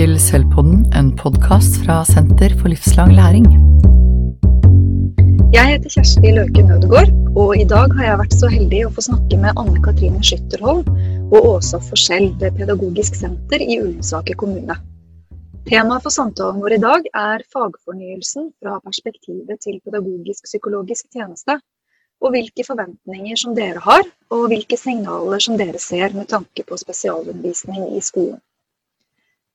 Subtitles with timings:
[0.00, 3.44] til Sølvpodden, en podkast fra Senter for livslang læring.
[5.52, 9.04] Jeg heter Kjersti Løken Ødegaard, og i dag har jeg vært så heldig å få
[9.10, 10.88] snakke med Anne Katrine Skytterholm
[11.34, 14.78] og Åsa Forskjell ved Pedagogisk senter i Ullensaker kommune.
[15.68, 21.60] Temaet for samtalen vår i dag er fagfornyelsen fra perspektivet til pedagogisk-psykologisk tjeneste,
[22.24, 26.86] og hvilke forventninger som dere har, og hvilke signaler som dere ser med tanke på
[26.88, 28.40] spesialundervisning i skolen.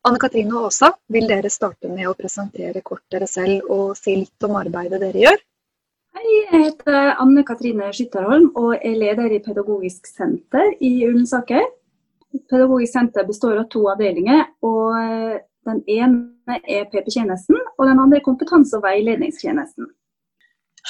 [0.05, 4.13] Anne Katrine og Åsa, vil dere starte med å presentere kort dere selv og si
[4.19, 5.39] litt om arbeidet dere gjør?
[6.15, 11.65] Hei, jeg heter Anne Katrine Skytterholm og er leder i Pedagogisk senter i Ullensaker.
[12.37, 14.45] Pedagogisk senter består av to avdelinger.
[14.61, 19.89] og eh, Den ene er PP-tjenesten, og den andre er kompetanse- og veiledningstjenesten.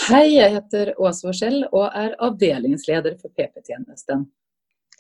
[0.10, 4.28] Hei, jeg heter Åse Forskjell og er avdelingsleder for PP-tjenesten.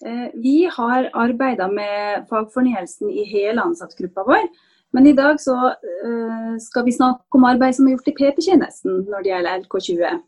[0.01, 4.47] Eh, vi har arbeida med fagfornyelsen i hele ansattgruppa vår.
[4.91, 9.01] Men i dag så uh, skal vi snakke om arbeid som er gjort i PP-tjenesten
[9.09, 10.19] når det gjelder LK20.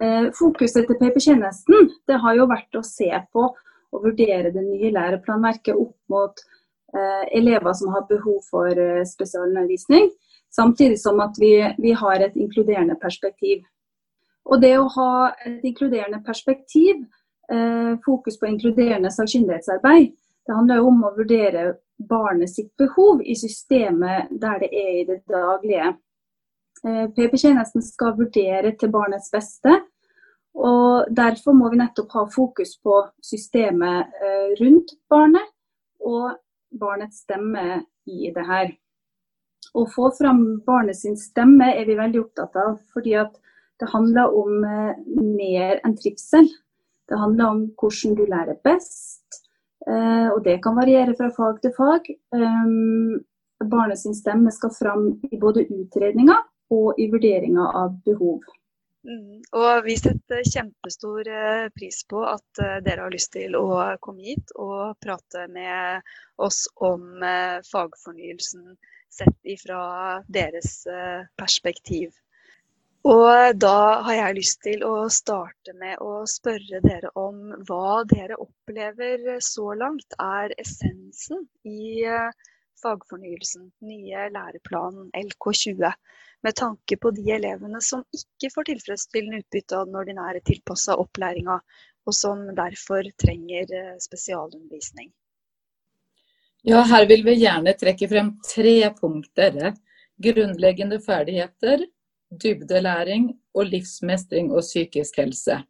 [0.00, 1.90] Uh, fokuset til PP-tjenesten
[2.24, 6.46] har jo vært å se på og vurdere det nye læreplanverket opp mot
[7.34, 10.06] elever som har behov for spesialundervisning.
[10.54, 11.50] Samtidig som at vi,
[11.82, 13.66] vi har et inkluderende perspektiv.
[14.48, 15.10] Og det å ha
[15.44, 17.25] et inkluderende perspektiv Eh,
[18.04, 20.08] fokus på inkluderende sakkyndighetsarbeid.
[20.46, 21.62] Det handler jo om å vurdere
[21.96, 25.92] barnet sitt behov i systemet der det er i det daglige.
[26.84, 29.80] Eh, PP-tjenesten skal vurdere til barnets beste.
[30.54, 35.50] og Derfor må vi nettopp ha fokus på systemet eh, rundt barnet
[36.00, 36.36] og
[36.70, 38.70] barnets stemme i det her.
[39.74, 43.16] Å få fram barnets stemme er vi veldig opptatt av, fordi
[43.80, 44.62] det handler om
[45.36, 46.46] mer enn trivsel.
[47.08, 49.40] Det handler om hvordan du lærer best,
[49.86, 52.10] eh, og det kan variere fra fag til fag.
[52.34, 52.68] Eh,
[53.70, 56.40] Barnets stemme skal fram i både utredninga
[56.76, 58.42] og i vurderinga av behov.
[59.06, 59.38] Mm.
[59.54, 63.70] Og vi setter kjempestor eh, pris på at dere har lyst til å
[64.02, 66.02] komme hit og prate med
[66.42, 67.22] oss om
[67.70, 68.74] fagfornyelsen
[69.16, 70.82] sett ifra deres
[71.38, 72.10] perspektiv.
[73.06, 78.38] Og da har jeg lyst til å starte med å spørre dere om hva dere
[78.42, 82.34] opplever så langt er essensen i eh,
[82.82, 85.86] fagfornyelsen, nye læreplanen LK20,
[86.42, 91.60] med tanke på de elevene som ikke får tilfredsstillende utbytte av den ordinære tilpassa opplæringa,
[92.06, 95.12] og som derfor trenger eh, spesialundervisning.
[96.66, 99.76] Ja, her vil vi gjerne trekke frem tre punkter.
[100.18, 101.84] Grunnleggende ferdigheter,
[102.30, 105.60] dybdelæring og livsmestring og psykisk helse.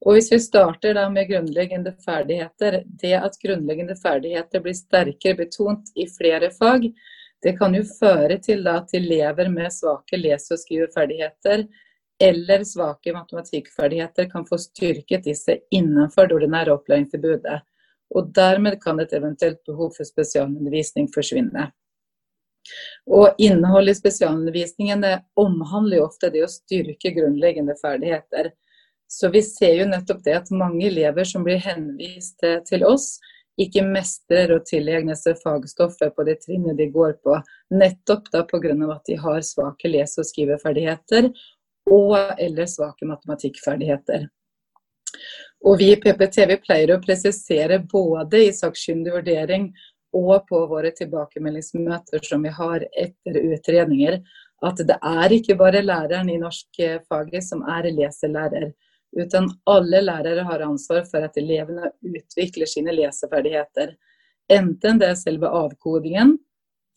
[0.00, 5.92] Og Hvis vi starter da med grunnleggende ferdigheter, det at grunnleggende ferdigheter blir sterkere betont
[5.96, 6.88] i flere fag,
[7.42, 11.66] det kan jo føre til at elever med svake lese- og skriveferdigheter
[12.20, 17.60] eller svake matematikkferdigheter kan få styrket disse innenfor det ordinære opplæringstilbudet.
[18.14, 21.70] Og dermed kan et eventuelt behov for spesialundervisning forsvinne.
[23.10, 25.04] Og innholdet i spesialundervisningen
[25.40, 28.52] omhandler jo ofte det å styrke grunnleggende ferdigheter.
[29.10, 33.16] Så vi ser jo nettopp det at mange elever som blir henvist til oss,
[33.60, 37.36] ikke mestrer å tilegne seg fagstoffet på det trinnet de går på,
[37.74, 38.74] nettopp da pga.
[38.94, 41.30] at de har svake lese- og skriveferdigheter
[41.90, 44.28] og eller svake matematikkferdigheter.
[45.64, 49.74] Og Vi i PPT vi pleier å presisere både i sakkyndig vurdering
[50.16, 54.18] og på våre tilbakemeldingsmøter som vi har etter utredninger,
[54.66, 58.70] at det er ikke bare læreren i norskfaget som er leselærer,
[59.16, 63.96] utan alle lærere har ansvar for at elevene utvikler sine leseferdigheter.
[64.50, 66.36] Enten det er selve avkodingen,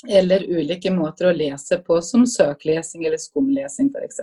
[0.10, 4.20] eller ulike måter å lese på, som søklesing eller skumlesing f.eks.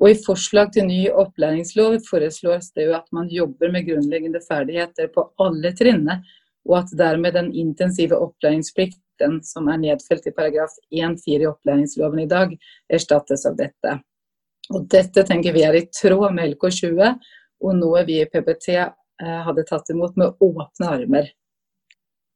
[0.00, 5.10] Og I forslag til ny opplæringslov foreslås det jo at man jobber med grunnleggende ferdigheter
[5.14, 6.22] på alle trinnene,
[6.70, 12.30] og at dermed den intensive opplæringsplikten som er nedfelt i paragraf 1-4 i opplæringsloven i
[12.30, 12.54] dag,
[12.88, 13.98] erstattes av dette.
[14.70, 17.18] Og Dette tenker vi er i tråd med LK20,
[17.60, 21.32] og noe vi i PPT eh, hadde tatt imot med åpne armer.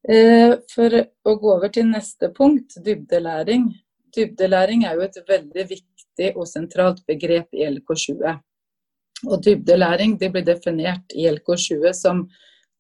[0.08, 3.70] Eh, for å gå over til neste punkt, dybdelæring.
[4.16, 8.34] Dybdelæring er jo et veldig viktig og sentralt begrep i LK20.
[9.31, 12.26] Og dybdelæring blir definert i LK20 som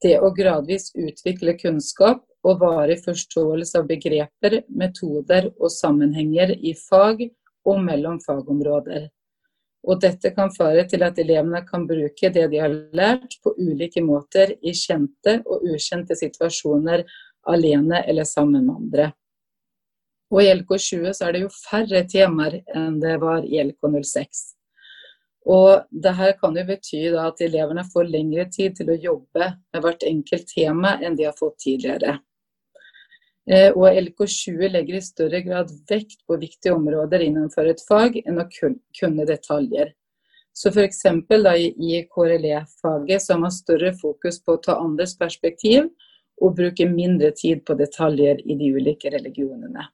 [0.04, 7.24] det å gradvis utvikle kunnskap og varig forståelse av begreper, metoder og sammenhenger i fag
[7.64, 9.08] og mellom fagområder.
[9.84, 14.00] Og dette kan føre til at elevene kan bruke det de har lært på ulike
[14.04, 17.04] måter i kjente og ukjente situasjoner
[17.52, 19.10] alene eller sammen med andre.
[20.32, 24.54] Og I LK20 så er det jo færre temaer enn det var i LK06.
[25.44, 29.82] Og det her kan jo bety at elevene får lengre tid til å jobbe med
[29.84, 32.16] hvert enkelt tema enn de har fått tidligere.
[33.50, 38.40] Eh, og LK20 legger i større grad vekt på viktige områder innenfor et fag enn
[38.40, 39.92] å kunne detaljer.
[40.54, 41.02] Så f.eks.
[41.04, 45.90] i KRLE-faget så har man større fokus på å ta andres perspektiv
[46.40, 49.88] og bruke mindre tid på detaljer i de ulike religionene.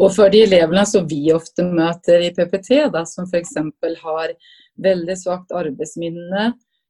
[0.00, 3.54] Og for de elevene som vi ofte møter i PPT, da, som f.eks.
[4.02, 4.34] har
[4.82, 6.46] veldig svakt arbeidsminne,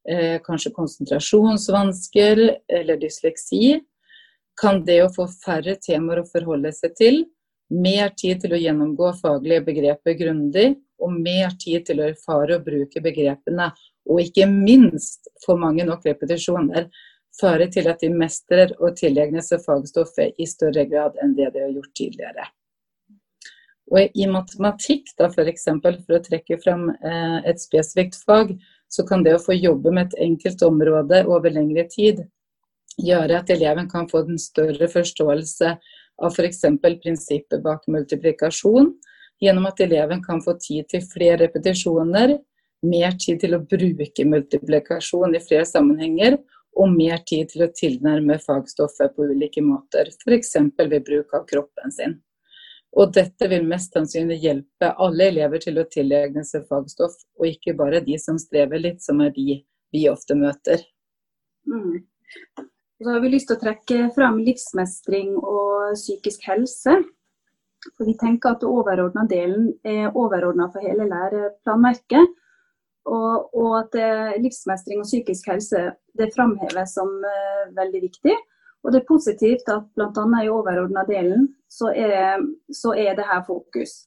[0.09, 2.41] eh, kanskje konsentrasjonsvansker
[2.81, 3.81] eller dysleksi,
[4.61, 7.25] kan det å få færre temaer å forholde seg til,
[7.75, 12.65] mer tid til å gjennomgå faglige begreper grundig, og mer tid til å erfare og
[12.69, 13.73] bruke begrepene,
[14.09, 16.89] og ikke minst få mange nok repetisjoner,
[17.41, 21.65] føre til at de mestrer og tilegner seg fagstoffet i større grad enn det de
[21.65, 22.47] har gjort tidligere.
[23.93, 25.67] Og I matematikk, da f.eks.
[25.69, 28.55] For, for å trekke fram eh, et spesifikt fag,
[28.89, 32.25] så kan det å få jobbe med et enkelt område over lengre tid
[33.01, 35.75] gjøre at eleven kan få en større forståelse
[36.23, 36.63] av f.eks.
[37.03, 38.93] prinsippet bak multiplikasjon,
[39.43, 42.37] gjennom at eleven kan få tid til flere repetisjoner,
[42.85, 46.39] mer tid til å bruke multiplikasjon i flere sammenhenger,
[46.75, 50.57] og mer tid til å tilnærme fagstoffet på ulike måter, f.eks.
[50.79, 52.17] ved bruk av kroppen sin.
[52.95, 57.75] Og dette vil mest sannsynlig hjelpe alle elever til å tilegne seg fagstoff, og ikke
[57.79, 59.65] bare de som strever litt, som er de
[59.95, 60.83] vi ofte møter.
[61.67, 62.05] Mm.
[63.03, 67.01] Så har vi lyst til å trekke fram livsmestring og psykisk helse.
[67.99, 72.33] For vi tenker at den overordna delen er overordna for hele læreplanverket.
[73.05, 73.99] Og, og at
[74.41, 78.37] livsmestring og psykisk helse det framheves som uh, veldig viktig.
[78.85, 80.25] Og det er positivt at bl.a.
[80.41, 82.43] i overordna delen så er,
[82.73, 84.05] så er det her fokus.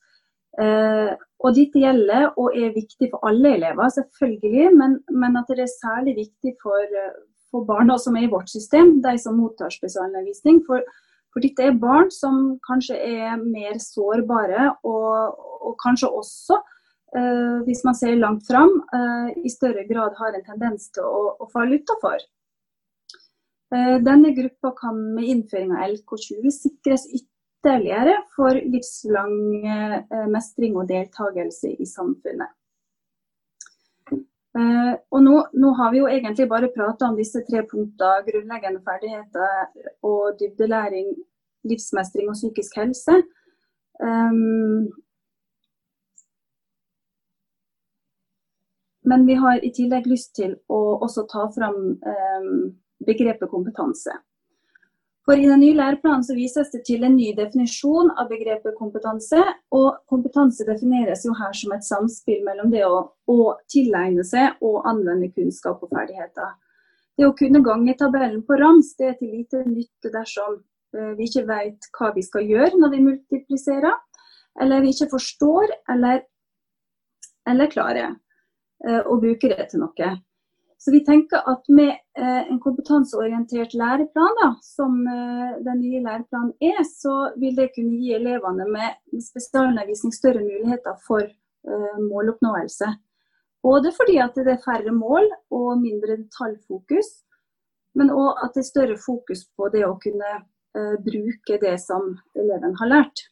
[0.62, 1.14] Eh,
[1.46, 5.74] og dette gjelder og er viktig for alle elever, selvfølgelig, men, men at det er
[5.74, 6.96] særlig viktig for,
[7.52, 10.64] for barna som er i vårt system, de som mottar spesialundervisning.
[10.66, 10.82] For,
[11.34, 15.38] for dette er barn som kanskje er mer sårbare, og,
[15.70, 16.58] og kanskje også,
[17.14, 21.38] eh, hvis man ser langt fram, eh, i større grad har en tendens til å,
[21.38, 22.26] å falle utafor.
[23.68, 27.37] Uh, denne gruppa kan med innføring av LK20 sikres ytterligere
[28.36, 29.34] for livslang
[30.32, 32.54] mestring og deltakelse i samfunnet.
[34.58, 38.82] Uh, og nå, nå, har vi jo egentlig bare prata om disse tre punktene, grunnleggende
[38.86, 39.68] ferdigheter
[40.08, 41.12] og dybdelæring,
[41.70, 43.20] livsmestring og psykisk helse.
[44.02, 44.88] Um,
[49.12, 52.50] men vi har i tillegg lyst til å også ta fram um,
[53.06, 54.16] begrepet kompetanse.
[55.28, 59.42] For I den nye læreplanen så vises det til en ny definisjon av begrepet kompetanse.
[59.76, 63.38] Og kompetanse defineres jo her som et samspill mellom det å, å
[63.68, 66.54] tilegne seg og anvende kunnskap og ferdigheter.
[67.20, 71.28] Det å kunne gange tabellen på rams det er til lite nytte dersom uh, vi
[71.28, 74.00] ikke vet hva vi skal gjøre når vi multipliserer,
[74.64, 76.24] eller vi ikke forstår eller,
[77.52, 80.14] eller klarer uh, å bruke det til noe.
[80.78, 86.54] Så vi tenker at med eh, en kompetanseorientert læreplan, da, som eh, den nye læreplanen
[86.62, 92.92] er, så vil det kunne gi elevene med spesialundervisning større muligheter for eh, måloppnåelse.
[93.66, 97.10] Både fordi at det er færre mål og mindre detaljfokus,
[97.98, 100.38] men òg at det er større fokus på det å kunne
[101.02, 103.24] bruke det som eleven har lært.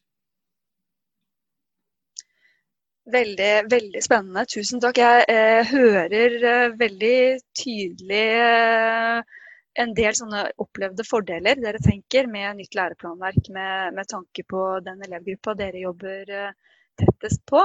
[3.14, 4.42] Veldig, veldig spennende.
[4.50, 4.98] Tusen takk.
[4.98, 7.18] Jeg eh, hører eh, veldig
[7.54, 9.36] tydelig eh,
[9.82, 15.04] en del sånne opplevde fordeler dere tenker med nytt læreplanverk med, med tanke på den
[15.06, 16.52] elevgruppa dere jobber eh,
[16.98, 17.62] tettest på.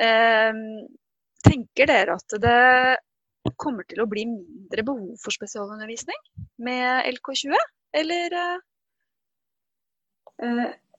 [0.00, 0.52] Eh,
[1.44, 6.20] tenker dere at det kommer til å bli mindre behov for spesialundervisning
[6.64, 7.58] med LK20,
[8.00, 8.38] eller?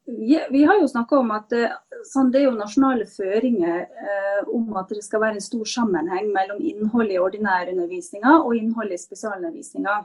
[0.06, 1.76] Vi, har jo snakka om at eh,
[2.10, 6.28] sånn, det er jo nasjonale føringer eh, om at det skal være en stor sammenheng
[6.36, 10.02] mellom innholdet i ordinærundervisninga og innholdet i spesialundervisninga.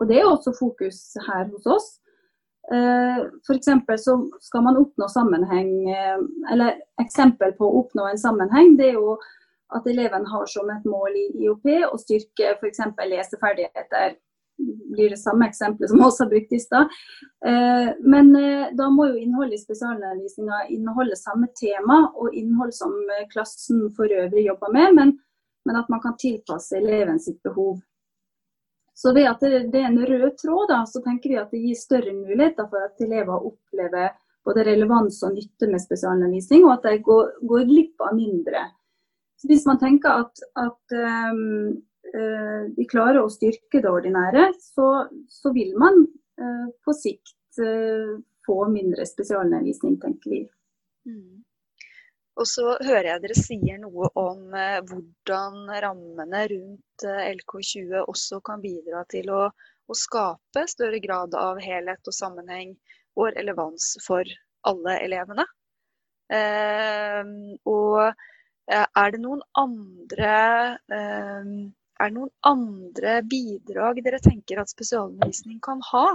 [0.00, 1.90] Og Det er også fokus her hos oss.
[2.72, 3.68] Eh, F.eks.
[4.06, 6.18] så skal man oppnå sammenheng, eh,
[6.52, 9.18] eller eksempel på å oppnå en sammenheng, det er jo
[9.74, 12.80] at eleven har som et mål i IOP å styrke f.eks.
[13.10, 14.16] leseferdigheter
[14.94, 16.92] blir det samme eksempelet som også har brukt i stad.
[17.46, 22.94] Eh, men eh, da må jo innholdet i spesialundervisninga inneholde samme tema og innhold som
[23.16, 25.16] eh, klassen for øvrig jobber med, men,
[25.66, 27.80] men at man kan tilpasse eleven sitt behov.
[28.94, 31.78] Så ved at det er en rød tråd, da, så tenker vi at det gir
[31.78, 34.12] større muligheter for at elever opplever
[34.44, 38.68] både relevans og nytte med spesialundervisning, og at de går, går glipp av mindre.
[39.40, 40.94] Så hvis man tenker at, at
[41.32, 41.80] um,
[42.14, 44.84] vi klarer å styrke det ordinære, så,
[45.26, 45.96] så vil man
[46.40, 48.14] uh, på sikt uh,
[48.46, 50.42] få mindre spesialundervisning, tenker vi.
[51.08, 51.42] Mm.
[52.34, 58.40] Og så hører jeg dere sier noe om eh, hvordan rammene rundt eh, LK20 også
[58.46, 62.74] kan bidra til å, å, skape større grad av helhet og sammenheng
[63.14, 64.26] og relevans for
[64.66, 65.46] alle elevene.
[66.34, 67.22] Eh,
[67.70, 70.34] og eh, er det noen andre
[70.90, 71.54] eh,
[72.00, 76.08] er det noen andre bidrag dere tenker at spesialundervisning kan ha,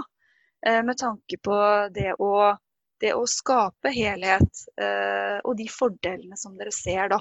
[0.66, 1.56] eh, med tanke på
[1.94, 2.56] det å
[3.00, 7.16] det å skape helhet eh, og de fordelene som dere ser da,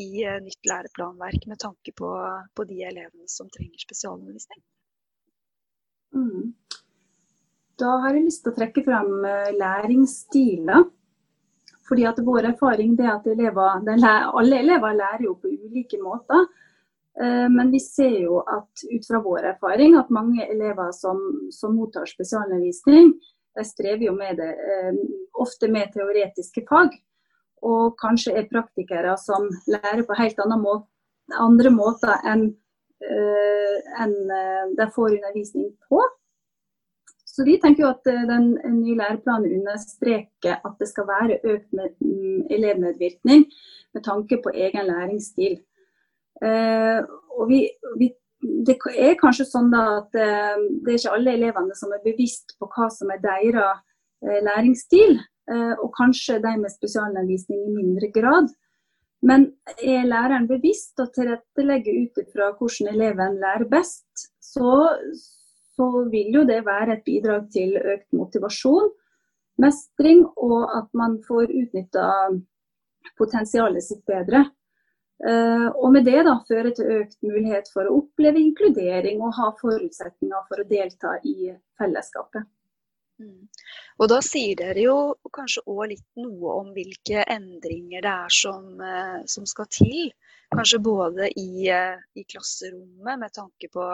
[0.00, 2.12] i eh, nytt læreplanverk med tanke på,
[2.56, 4.62] på, de elevene som trenger spesialundervisning?
[6.16, 6.54] Mm.
[7.76, 9.10] Da har jeg lyst til å trekke frem
[9.58, 10.88] læringsstiler.
[11.88, 13.84] Fordi at Vår erfaring er at elever,
[14.40, 16.48] alle elever lærer jo på ulike måter.
[17.18, 21.18] Men vi ser jo at ut fra vår erfaring at mange elever som,
[21.50, 23.08] som mottar spesialundervisning,
[23.58, 24.94] de strever jo med det, eh,
[25.34, 26.94] ofte med teoretiske fag.
[27.66, 30.78] Og kanskje er praktikere som lærer på helt må
[31.34, 32.46] andre måter enn
[33.02, 36.04] eh, en eh, de får undervisning på.
[37.26, 42.40] Så vi tenker jo at den nye læreplanen understreker at det skal være økt um,
[42.50, 43.44] elevmedvirkning
[43.94, 45.60] med tanke på egen læringsstil.
[46.38, 47.02] Uh,
[47.38, 47.64] og vi,
[47.98, 52.54] vi det er kanskje sånn at eh, det er ikke alle elevene som er bevisst
[52.58, 53.80] på hva som er deres
[54.22, 55.18] eh, læringsstil,
[55.50, 58.52] eh, og kanskje de med spesialundervisning i mindre grad.
[59.26, 59.48] Men
[59.82, 64.06] er læreren bevisst og tilrettelegger ut fra hvordan eleven lærer best,
[64.38, 64.94] så,
[65.74, 68.92] så vil jo det være et bidrag til økt motivasjon,
[69.58, 72.06] mestring, og at man får utnytta
[73.18, 74.44] potensialet sitt bedre.
[75.26, 79.48] Eh, og med det da føre til økt mulighet for å oppleve inkludering og ha
[79.58, 82.46] forutsetninger for å delta i fellesskapet.
[83.18, 83.48] Mm.
[83.98, 84.98] Og Da sier dere jo
[85.34, 90.12] kanskje òg litt noe om hvilke endringer det er som, eh, som skal til.
[90.54, 93.88] Kanskje både i, eh, i, klasserommet med tanke på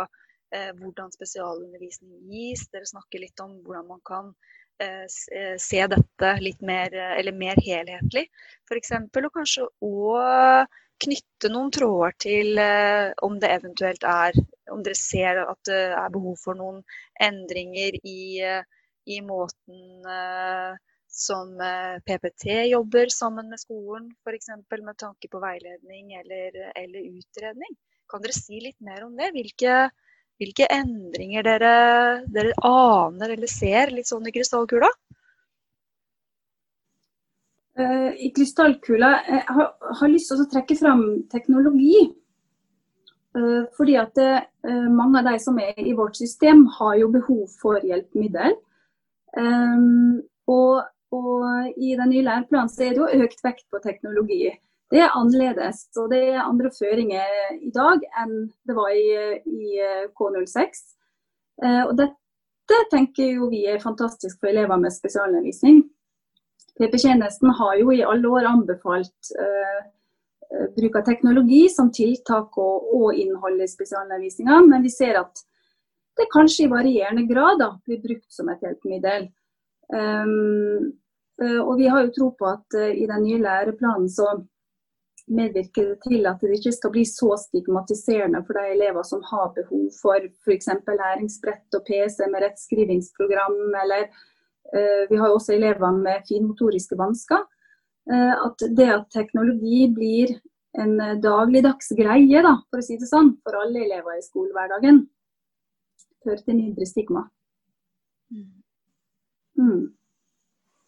[0.52, 2.68] eh, hvordan spesialundervisning gis.
[2.68, 4.34] Dere snakker litt om hvordan man kan
[4.78, 8.28] eh, se dette litt mer, eller mer helhetlig,
[8.68, 8.92] f.eks.
[9.00, 10.68] Og kanskje òg
[11.02, 14.36] knytte noen tråder til eh, om det eventuelt er
[14.72, 16.80] Om dere ser at det er behov for noen
[17.22, 18.62] endringer i, eh,
[19.10, 20.76] i måten eh,
[21.14, 21.52] som
[22.08, 24.48] PPT jobber sammen med skolen, f.eks.
[24.82, 27.76] med tanke på veiledning eller, eller, utredning.
[28.10, 29.28] Kan dere si litt mer om det?
[29.36, 29.76] Hvilke,
[30.42, 31.76] hvilke endringer dere,
[32.34, 34.90] dere aner eller ser litt sånn i krystallkula?
[37.74, 42.04] Eh, i krystallkula jeg eh, har, har lyst til å trekke fram teknologi.
[43.34, 44.44] Eh, fordi at det,
[44.94, 48.54] mange av de som er i vårt system, har jo behov for hjelpemiddel.
[49.34, 50.76] Og,
[51.18, 54.46] og i den nye læreplanen så er det jo økt vekt på teknologi.
[54.92, 59.08] Det er annerledes, og det er andre føringer i dag enn det var i,
[59.42, 59.82] i
[60.14, 60.84] K06.
[61.88, 65.82] Og dette tenker jo vi er fantastisk for elever med spesialundervisning.
[66.78, 69.82] PP-tjenesten har jo i alle år anbefalt eh,
[70.76, 75.44] bruk av teknologi som tiltak og, og innhold i spesialundervisninga, men vi ser at
[76.18, 79.30] det kanskje i varierende grad da, blir brukt som et hjelpemiddel.
[79.94, 80.92] Um,
[81.42, 84.28] og vi har jo tro på at uh, i den nye læreplanen så
[85.34, 89.50] medvirker det til at det ikke skal bli så stigmatiserende for de elever som har
[89.56, 90.70] behov for f.eks.
[90.86, 94.33] læringsbrett og PC med rettskrivingsprogram, eller Eh,
[94.72, 97.42] vi har jo også elever med finmotoriske vansker.
[98.12, 100.34] Eh, at det at teknologi blir
[100.78, 105.04] en dagligdags greie, da, for å si det sånn, for alle elever i skolehverdagen,
[106.24, 107.26] fører til mindre stigma.
[108.34, 108.48] Mm.
[109.60, 109.84] mm.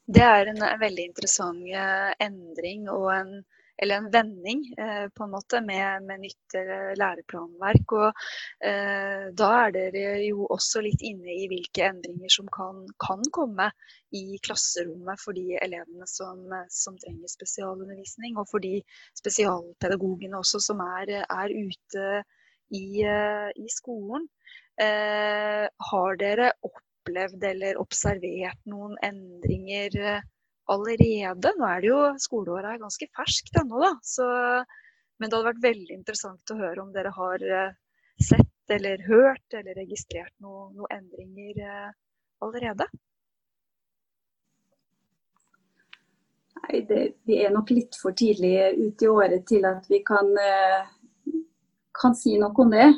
[0.06, 3.30] Det er en veldig interessant eh, endring og en
[3.82, 7.92] eller en vending eh, på en måte med, med nytt eh, læreplanverk.
[7.92, 8.06] Og
[8.64, 13.68] eh, da er dere jo også litt inne i hvilke endringer som kan, kan komme
[14.16, 16.40] i klasserommet for de elevene som,
[16.72, 18.80] som, trenger spesialundervisning, og for de
[19.18, 22.06] spesialpedagogene også som er, er ute
[22.72, 24.28] i, eh, i skolen.
[24.80, 30.24] Eh, har dere opplevd eller observert noen endringer?
[30.72, 31.52] Allerede.
[31.58, 33.92] Nå er det jo skoleåret er ganske ferskt ennå, da.
[34.04, 34.26] Så,
[35.18, 37.74] men det hadde vært veldig interessant å høre om dere har eh,
[38.22, 41.90] sett eller hørt eller registrert noen noe endringer eh,
[42.42, 42.88] allerede?
[46.56, 50.32] Nei, det, Vi er nok litt for tidlig ute i året til at vi kan,
[50.40, 50.88] eh,
[51.96, 52.88] kan si noe om det.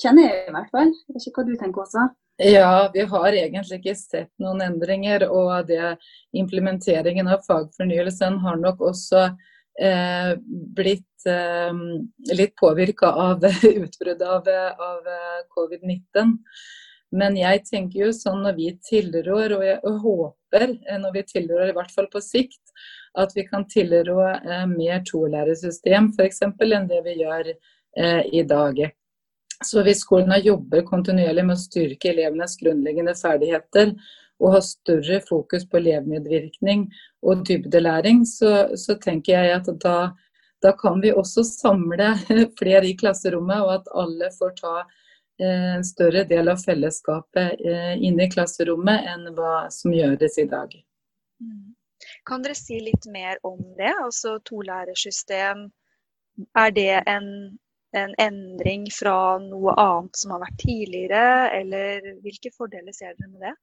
[0.00, 0.92] Kjenner jeg i hvert fall.
[0.94, 2.06] Jeg vet ikke hva du tenker også?
[2.40, 5.26] Ja, vi har egentlig ikke sett noen endringer.
[5.28, 5.96] Og det,
[6.32, 9.26] implementeringen av fagfornyelsen har nok også
[9.80, 10.34] eh,
[10.76, 11.82] blitt eh,
[12.32, 13.44] litt påvirka av
[13.84, 15.10] utbruddet av, av
[15.52, 16.38] covid-19.
[17.10, 21.72] Men jeg tenker jo sånn når vi tilrår, og jeg håper eh, når vi tilrår
[21.72, 22.62] i hvert fall på sikt,
[23.18, 26.44] at vi kan tilrå eh, mer tolærersystem f.eks.
[26.46, 28.84] enn det vi gjør eh, i dag.
[29.64, 33.92] Så hvis skolene jobber kontinuerlig med å styrke elevenes grunnleggende ferdigheter
[34.40, 36.86] og har større fokus på elevmedvirkning
[37.20, 39.98] og dybdelæring, så, så tenker jeg at da,
[40.64, 42.14] da, kan vi også samle
[42.60, 44.74] flere i klasserommet, og at alle får ta
[45.40, 50.44] Eh, en større del av fellesskapet eh, inne i klasserommet enn hva som gjøres i
[50.50, 50.74] dag.
[51.40, 51.70] Mm.
[52.28, 53.92] Kan dere si litt mer om det?
[54.04, 55.64] Altså tolærersystem.
[56.60, 57.30] Er det en,
[57.96, 61.24] en, endring fra noe annet som har vært tidligere,
[61.60, 63.56] eller hvilke fordeler ser dere med det?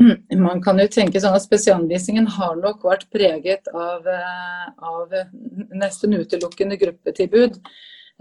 [0.00, 5.12] Mm, man kan jo tenke sånn at Spesialundervisningen har nok vært preget av, eh, av
[5.76, 7.58] nesten utelukkende gruppetilbud.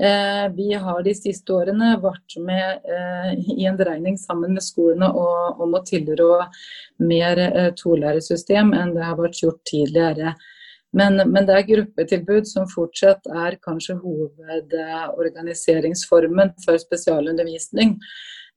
[0.01, 5.07] Eh, vi har de siste årene vært med eh, i en dreining sammen med skolene
[5.11, 6.41] om å tilrå
[7.07, 7.39] mer
[7.79, 10.35] tolærersystem enn det har vært gjort tidligere.
[10.97, 18.01] Men, men, det er gruppetilbud som fortsatt er kanskje hovedorganiseringsformen for spesialundervisning.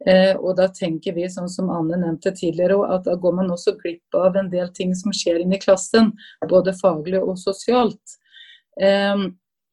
[0.07, 3.73] Eh, og da tenker vi, sånn som Anne nevnte tidligere, at da går man også
[3.79, 6.13] glipp av en del ting som skjer inne i klassen.
[6.51, 8.19] Både faglig og sosialt.
[8.83, 9.15] Eh,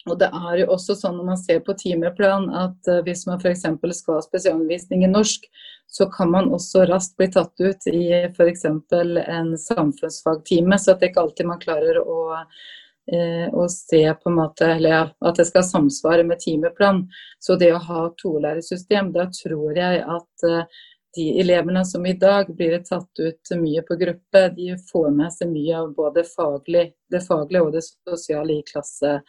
[0.09, 3.41] og det er jo også sånn når man ser på timeplan at uh, hvis man
[3.41, 3.67] f.eks.
[3.99, 5.45] skal ha spesialundervisning i norsk,
[5.91, 8.65] så kan man også raskt bli tatt ut i f.eks.
[8.65, 10.79] en samfunnsfagtime.
[10.79, 15.11] Så at det ikke alltid man klarer å, uh, å se på en måte, eller
[15.13, 17.03] at det skal samsvare med timeplan.
[17.43, 20.81] Så det å ha tolærersystem, da tror jeg at uh,
[21.15, 25.51] de elevene som i dag blir tatt ut mye på gruppe, de får med seg
[25.51, 29.27] mye av både faglig, det faglige og det sosiale i klasserommet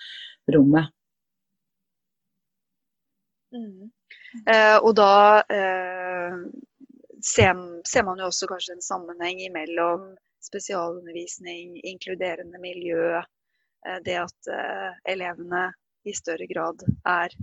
[0.51, 0.91] rommet.
[3.53, 3.91] Mm.
[4.49, 5.15] Eh, og da
[5.53, 6.37] eh,
[7.21, 14.53] ser, ser, man jo også kanskje en sammenheng mellom spesialundervisning, inkluderende miljø, eh, det at
[14.53, 15.69] eh, elevene
[16.09, 17.37] i større grad er,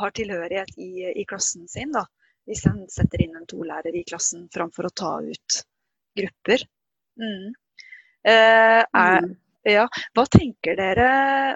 [0.00, 0.90] har tilhørighet i,
[1.22, 1.94] i klassen sin.
[1.96, 2.04] Da,
[2.46, 5.62] hvis en setter inn en tolærer i klassen framfor å ta ut
[6.16, 6.62] grupper.
[7.20, 7.54] Mm.
[8.26, 9.34] Eh, er, mm.
[9.66, 11.06] Ja, hva tenker dere,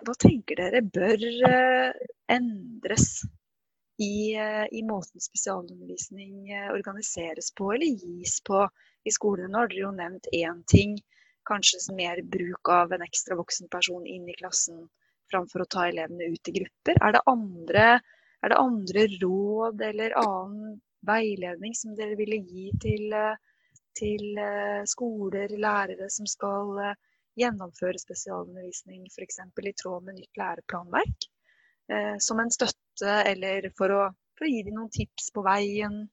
[0.02, 3.04] hva tenker dere bør uh, endres
[4.02, 8.64] i, uh, i, måten spesialundervisning uh, organiseres på eller gis på
[9.06, 9.52] i skolene?
[9.52, 10.96] Nå har dere jo nevnt én ting,
[11.46, 14.88] kanskje mer bruk av en ekstra voksen person inn i klassen
[15.30, 16.98] framfor å ta elevene ut i grupper.
[16.98, 17.84] Er det andre,
[18.42, 23.14] er det andre råd eller annen veiledning som dere ville gi til,
[24.02, 24.42] til
[24.90, 26.74] skoler, lærere som skal
[27.40, 29.42] gjennomføre spesialundervisning f.eks.
[29.42, 31.28] i tråd med nytt læreplanverk.
[31.90, 34.06] Eh, som en støtte eller for å,
[34.38, 36.04] for å gi dem noen tips på veien.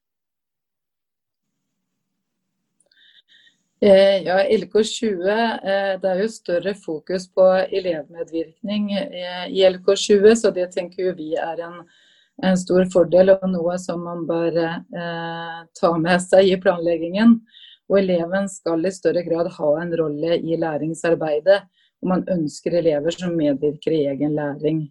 [3.80, 5.28] Eh, ja, LK20,
[5.62, 11.36] eh, Det er jo større fokus på elevmedvirkning eh, i LK20, så det tenker vi
[11.38, 11.84] er en,
[12.42, 14.58] en, stor fordel og noe som man bør
[15.78, 17.38] ta med seg i planleggingen.
[17.88, 21.62] Og eleven skal i større grad ha en rolle i læringsarbeidet.
[22.02, 24.86] Og man ønsker elever som medvirker i egen læring.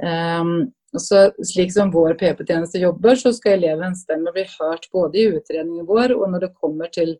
[0.00, 5.28] Um, så slik som vår PP-tjeneste jobber, så skal elevens stemme bli hørt både i
[5.36, 7.14] utredningen vår og når det kommer til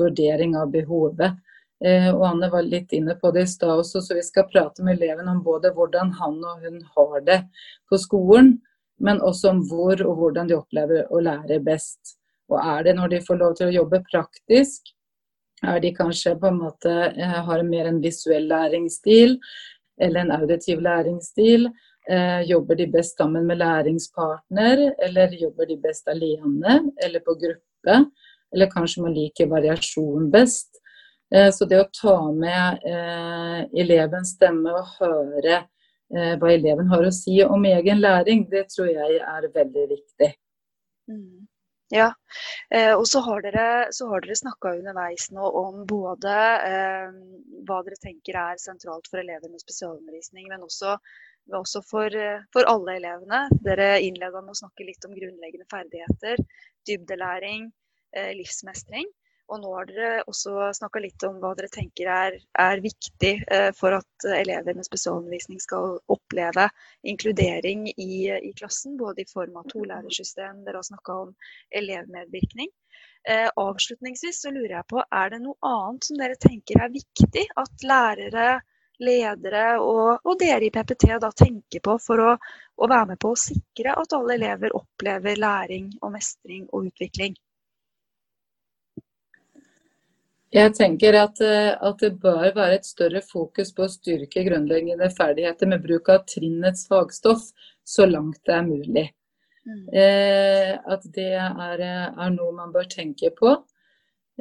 [0.00, 1.36] vurdering av behovet.
[1.84, 4.84] Eh, og Anne var litt inne på det i stad også, så vi skal prate
[4.86, 7.38] med eleven om både hvordan han og hun har det
[7.90, 8.54] på skolen,
[9.02, 12.16] men også om hvor og hvordan de opplever å lære best.
[12.52, 14.92] Og er det når de får lov til å jobbe praktisk,
[15.62, 19.36] er de kanskje på en måte eh, har mer en visuell læringsstil
[20.02, 21.68] eller en auditiv læringsstil?
[22.10, 27.98] Eh, jobber de best sammen med læringspartner, eller jobber de best alene eller på gruppe?
[28.52, 30.82] Eller kanskje man liker variasjon best.
[31.34, 32.82] Eh, så det å ta med
[33.78, 35.62] elevens stemme og høre
[36.12, 40.28] hva eleven har å si om egen læring, det tror jeg er veldig viktig.
[41.08, 41.46] Mm.
[41.92, 42.06] Ja,
[42.72, 47.10] eh, og så har dere, så dere snakka underveis nå om både eh,
[47.68, 50.94] hva dere tenker er sentralt for elever med spesialundervisning, men også,
[51.52, 53.42] også for, eh, for, alle elevene.
[53.66, 56.40] Dere innleda med å snakke litt om grunnleggende ferdigheter,
[56.88, 57.68] dybdelæring,
[58.16, 59.12] eh, livsmestring.
[59.52, 63.68] Og nå har dere også snakka litt om hva dere tenker er, er viktig eh,
[63.76, 66.70] for at elever med spesialundervisning skal oppleve
[67.12, 71.34] inkludering i, i klassen, både i form av tolærersystem, dere har snakka om
[71.82, 72.72] elevmedvirkning.
[73.28, 77.44] Eh, avslutningsvis så lurer jeg på, er det noe annet som dere tenker er viktig
[77.60, 78.48] at lærere,
[79.02, 82.32] ledere og, og dere i PPT da tenker på for å,
[82.80, 87.36] å være med på å sikre at alle elever opplever læring og mestring og utvikling?
[90.52, 95.08] Jeg tenker at, eh, at, det bør være et større fokus på å styrke grunnleggende
[95.16, 97.46] ferdigheter med bruk av trinnets fagstoff
[97.88, 99.06] så langt det er mulig.
[99.64, 99.84] Mm.
[99.94, 103.54] Eh, at det er, er, noe man bør tenke på.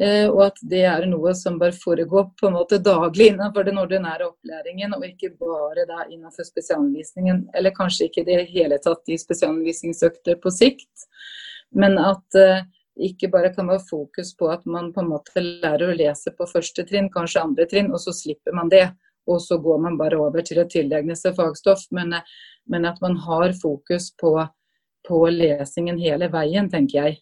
[0.02, 3.80] Eh, og at det er noe som bør foregå på en måte daglig innenfor den
[3.80, 7.46] ordinære opplæringen, og ikke bare da innenfor spesialanvisningen.
[7.56, 11.08] Eller kanskje ikke i det hele tatt i spesialanvisningsøkter på sikt.
[11.72, 12.64] Men at eh,
[13.08, 16.48] ikke bare kan være fokus på at man på en måte lærer å lese på
[16.50, 18.88] første trinn, kanskje andre trinn, og så slipper man det.
[19.30, 21.84] Og så går man bare over til å tilegne seg fagstoff.
[21.94, 22.16] Men,
[22.70, 24.34] men, at man har fokus på,
[25.08, 27.20] på, lesingen hele veien, tenker jeg.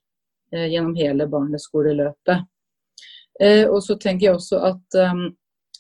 [0.54, 2.48] Eh, gjennom hele barneskoleløpet.
[3.40, 5.28] Eh, og så tenker jeg også at um,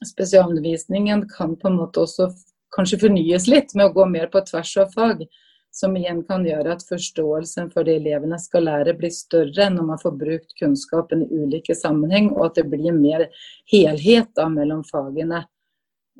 [0.05, 2.29] spesialundervisningen kan på en måte også
[2.75, 5.25] kanskje fornyes litt med å gå mer på tvers av fag
[5.71, 10.01] som igjen kan gjøre at forståelsen for det elevene skal lære, blir større når man
[10.01, 13.27] får brukt kunnskapen i ulike sammenheng, og at det blir mer
[13.71, 15.43] helhet da, mellom fagene.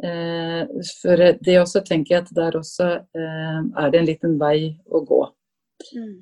[0.03, 0.61] Eh,
[1.01, 5.01] for det også tenker jeg at der også eh, er det en liten vei å
[5.07, 5.23] gå.
[5.95, 6.13] Mm.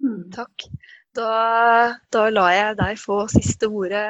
[0.00, 0.24] Mm.
[0.34, 0.70] Takk.
[1.10, 4.04] Da, da, lar jeg deg få siste ordet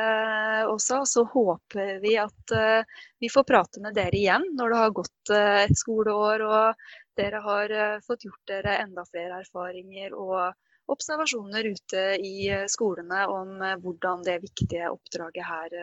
[0.69, 1.01] også.
[1.09, 5.33] Så håper vi at uh, vi får prate med dere igjen når det har gått
[5.33, 11.69] uh, et skoleår og dere har uh, fått gjort dere enda flere erfaringer og observasjoner
[11.71, 15.77] ute i skolene om hvordan det viktige oppdraget her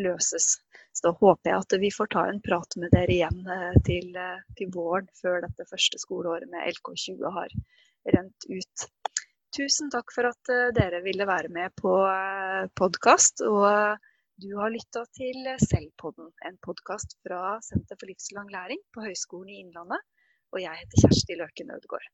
[0.00, 0.46] løses.
[0.96, 3.42] Så da håper jeg at vi får ta en prat med dere igjen
[3.84, 4.16] til,
[4.56, 7.52] til våren, før dette første skoleåret med LK20 har
[8.16, 8.88] rent ut.
[9.52, 13.42] Tusen takk for at eh, dere ville være med på eh, podkast.
[13.44, 13.98] Og
[14.40, 19.58] du har lytta til Selvpodden, en podkast fra Senter for livslang læring på Høgskolen i
[19.60, 20.00] Innlandet.
[20.52, 22.08] Og jeg heter Kjersti Løken Ødegaard.